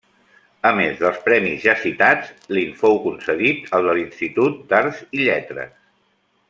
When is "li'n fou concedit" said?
2.57-3.71